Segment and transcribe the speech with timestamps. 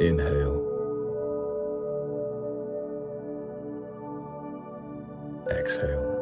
[0.00, 0.56] Inhale.
[5.50, 6.16] Exhale.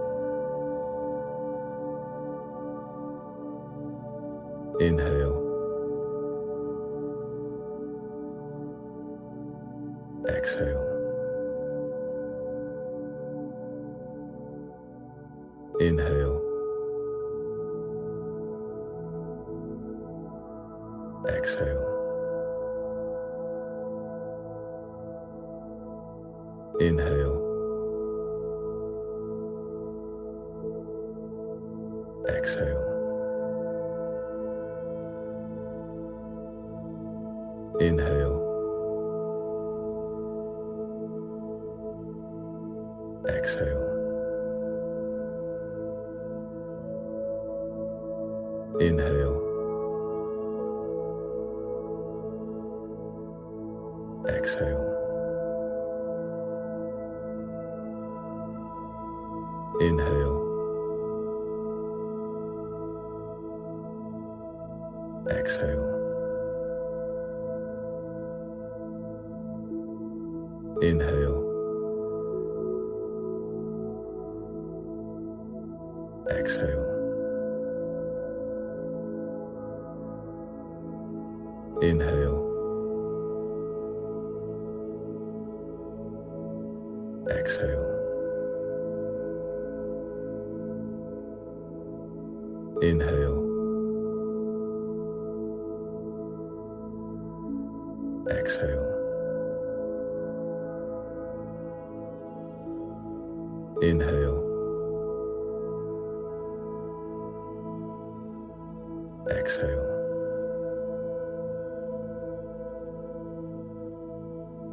[4.80, 5.17] Inhale.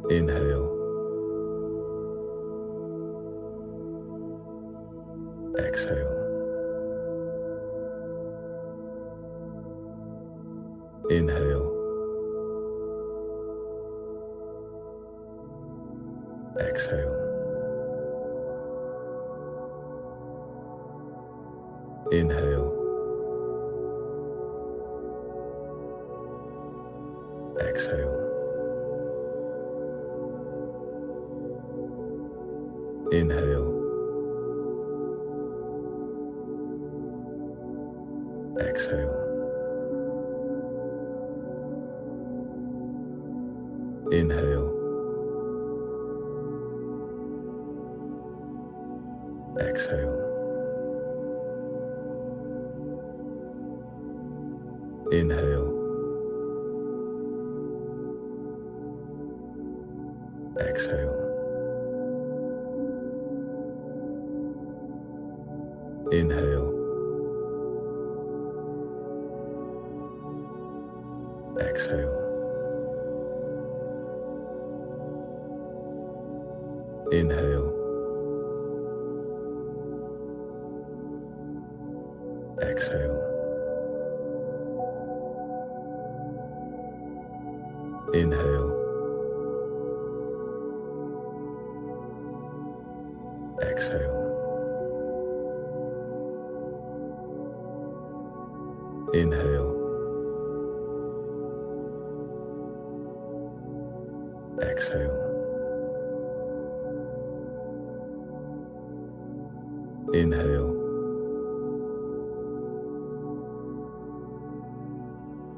[0.08, 0.70] Inhale.
[5.58, 6.15] Exhale.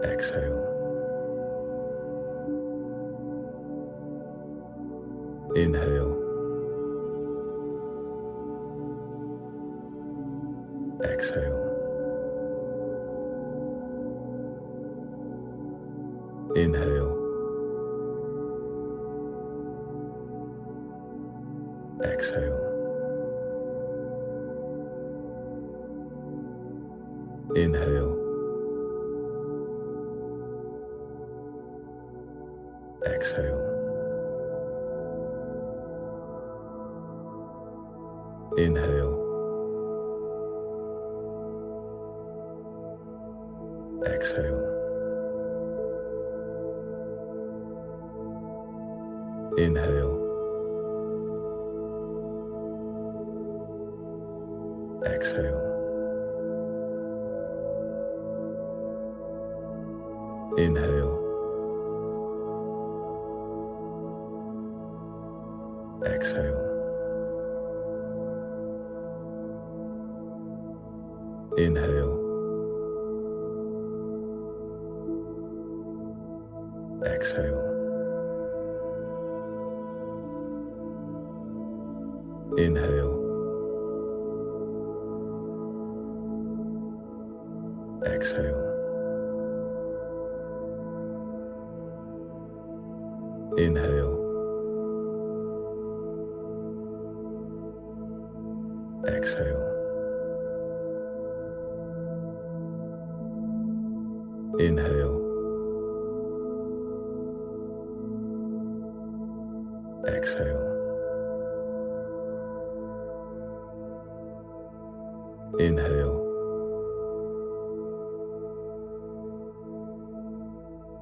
[0.03, 0.63] Exhale.
[5.57, 6.08] Inhale.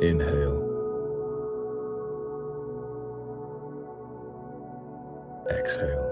[0.00, 0.62] Inhale.
[5.50, 6.07] Exhale.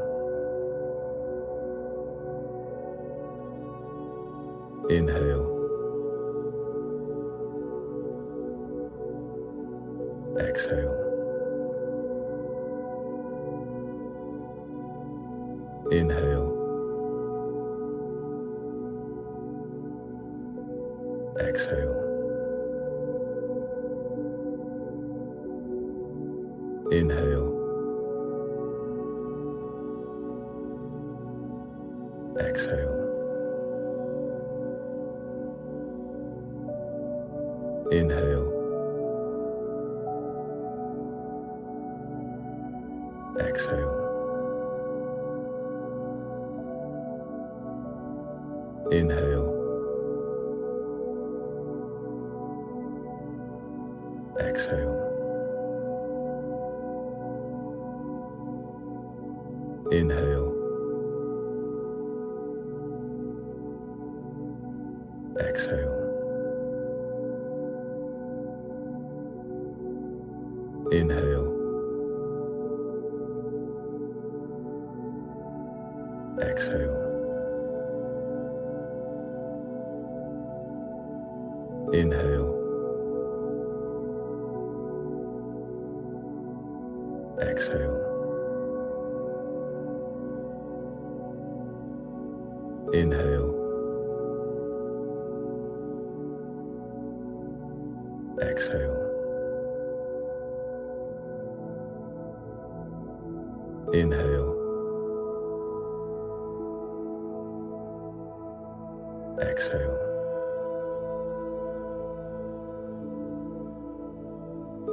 [109.39, 109.99] Exhale.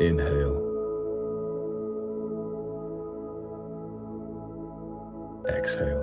[0.02, 0.60] Inhale.
[5.48, 6.03] Exhale.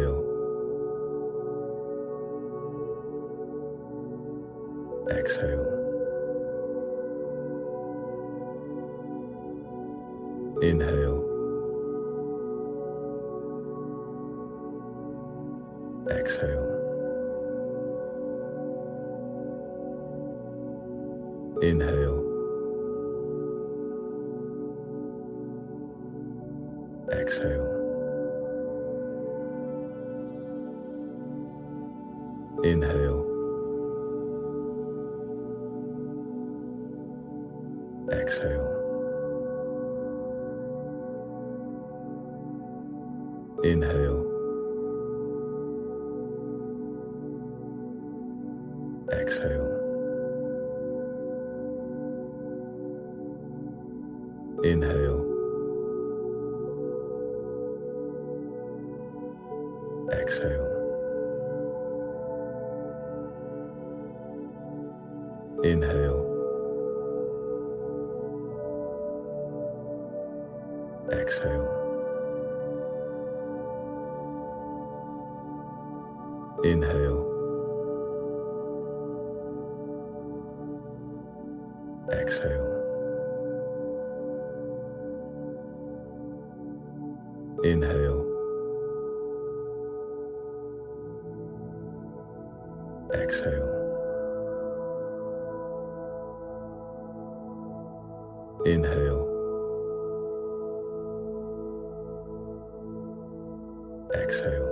[104.31, 104.71] exhale.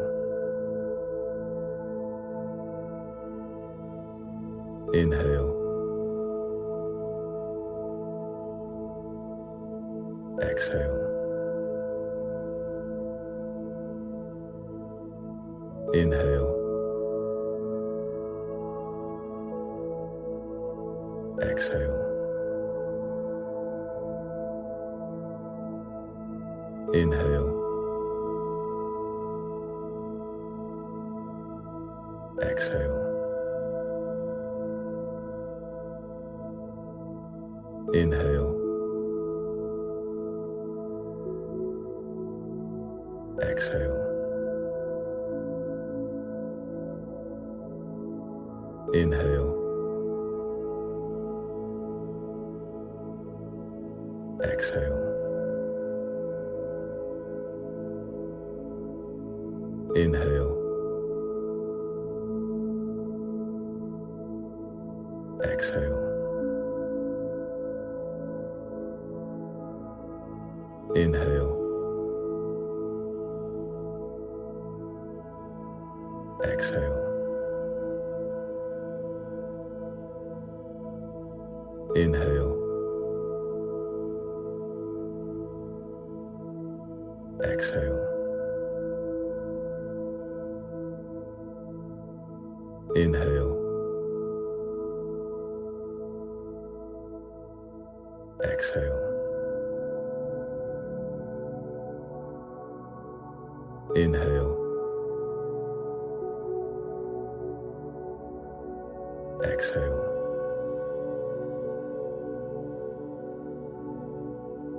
[4.93, 5.51] Inhale.
[10.41, 10.98] Exhale.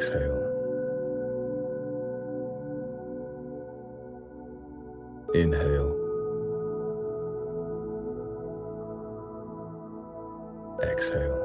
[0.00, 0.40] Exhale.
[5.34, 5.94] Inhale.
[10.82, 11.39] Exhale.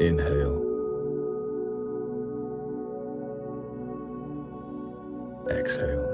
[0.00, 0.60] Inhale.
[5.50, 6.13] Exhale.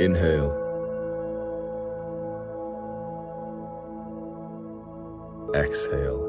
[0.00, 0.50] Inhale.
[5.54, 6.23] Exhale.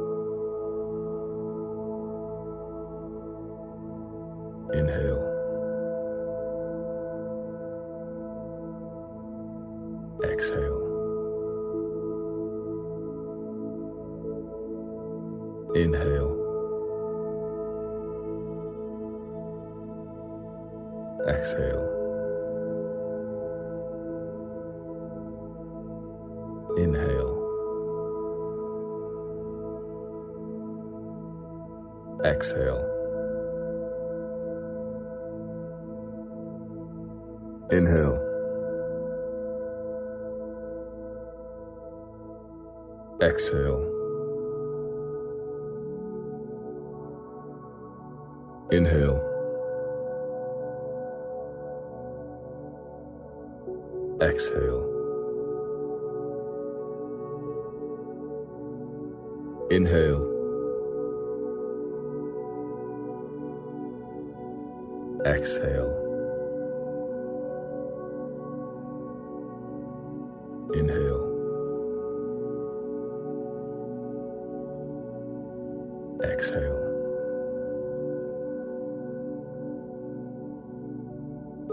[43.35, 43.74] exhale.
[76.23, 76.81] Exhale.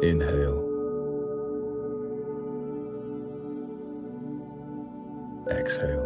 [0.02, 0.58] Inhale.
[5.50, 6.01] Exhale.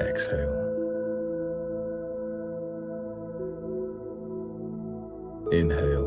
[0.00, 0.54] Exhale.
[5.52, 5.97] Inhale.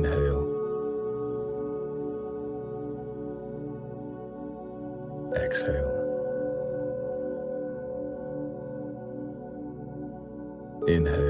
[0.00, 0.40] Inhale.
[5.36, 5.92] Exhale.
[10.88, 11.29] Inhale.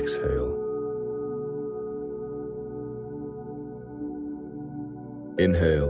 [0.00, 0.56] exhale.
[5.38, 5.89] Inhale.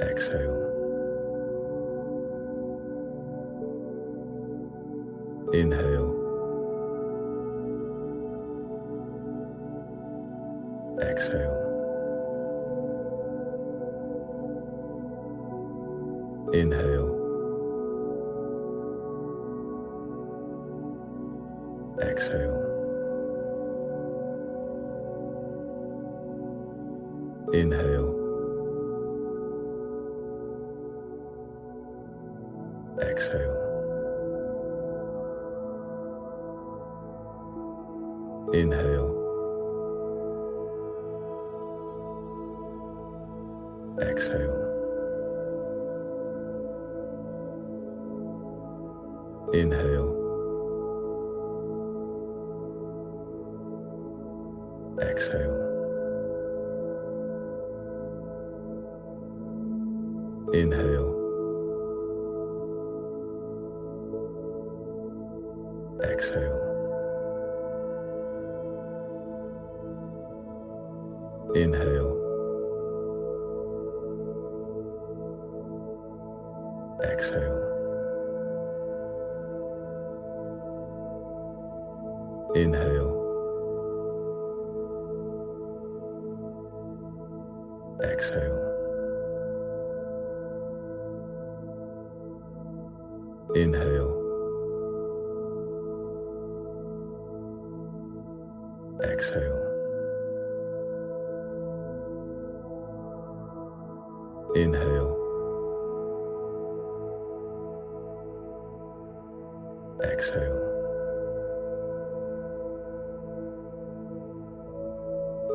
[0.00, 0.72] Exhale.
[5.54, 5.95] Inhale.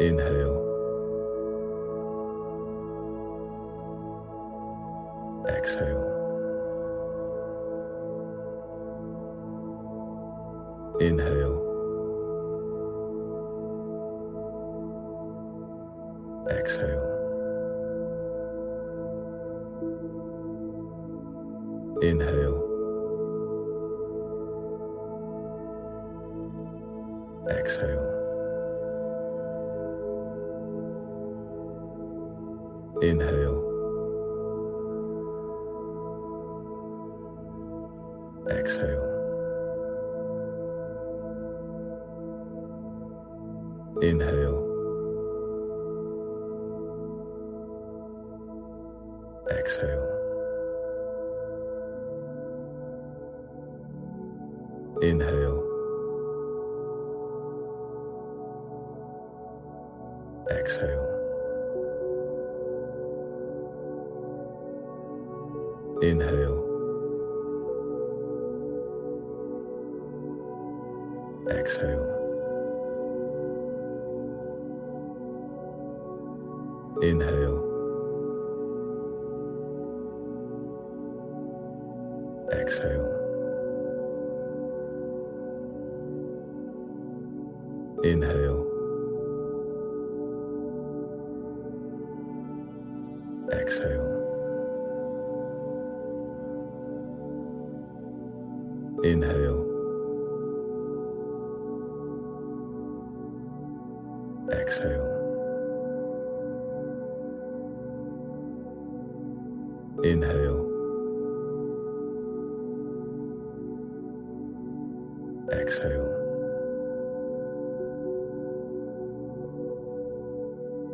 [0.02, 0.58] Inhale.
[5.48, 6.01] Exhale.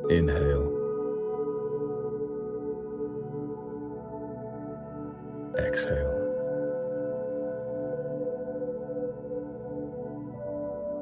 [0.10, 0.72] Inhale.
[5.58, 6.16] Exhale.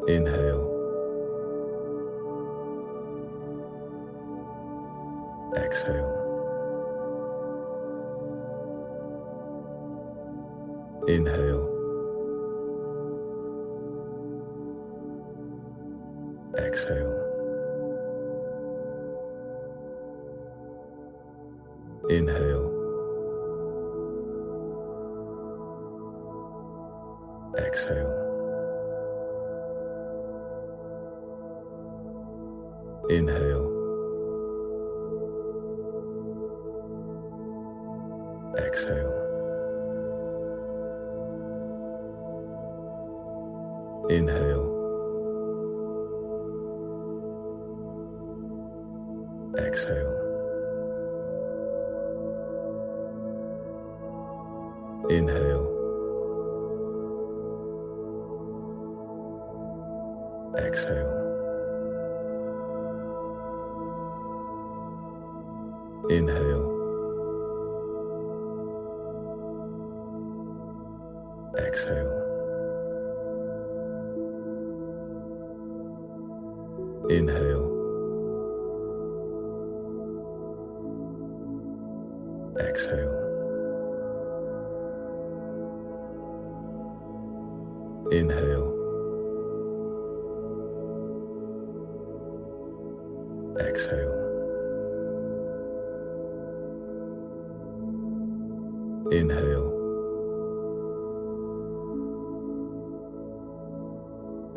[0.07, 0.44] Inhale.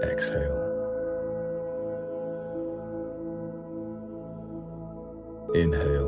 [0.00, 0.68] Exhale.
[5.54, 6.07] Inhale.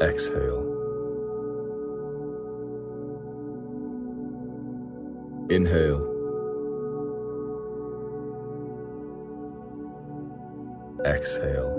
[0.00, 0.64] exhale.
[5.50, 6.04] Inhale.
[11.04, 11.77] Exhale.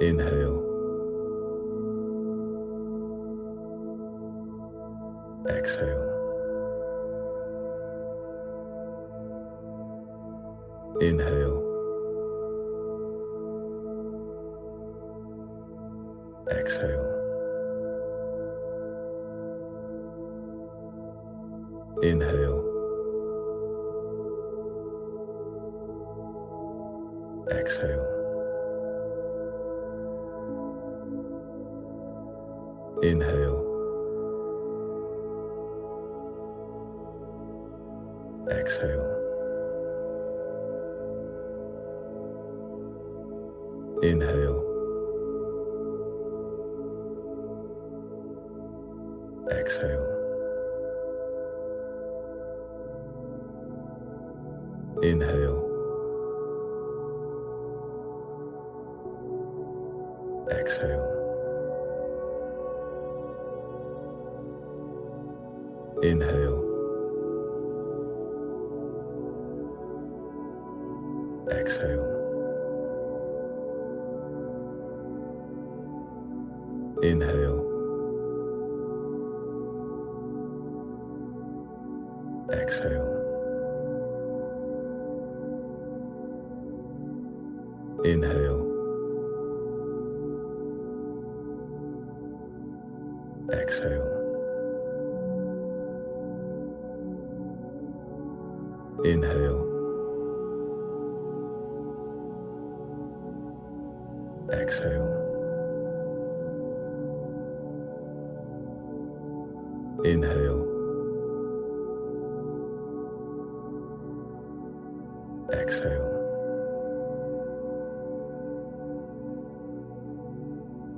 [0.00, 0.58] Inhale.
[5.48, 6.08] Exhale.
[11.00, 11.41] Inhale.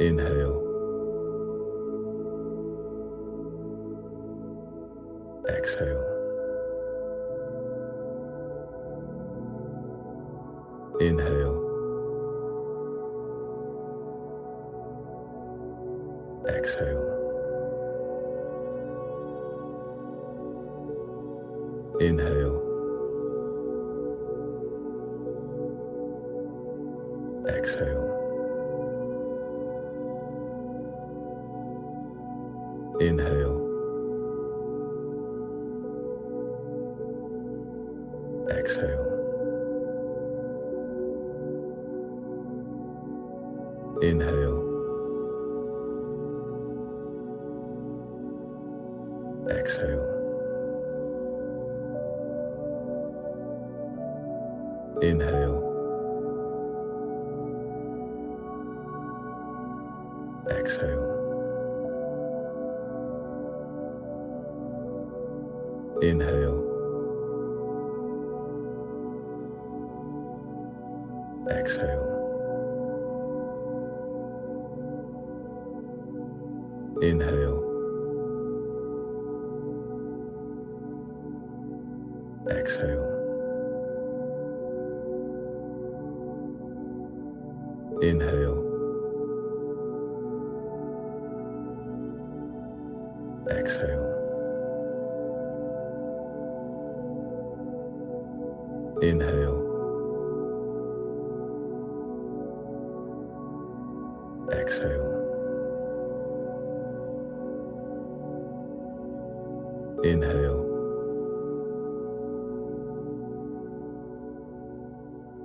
[0.00, 0.60] Inhale.
[5.48, 6.03] Exhale.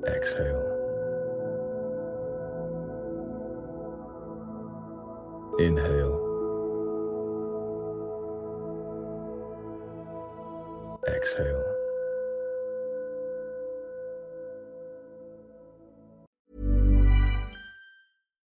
[0.07, 0.65] Exhale.
[5.59, 5.98] Inhale.